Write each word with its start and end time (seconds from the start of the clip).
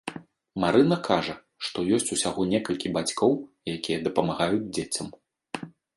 Марына 0.61 0.97
кажа, 1.07 1.35
што 1.67 1.77
ёсць 1.97 2.07
усяго 2.15 2.41
некалькі 2.53 2.93
бацькоў, 2.97 3.31
якія 3.75 4.03
дапамагаюць 4.09 4.63
дзецям. 4.75 5.07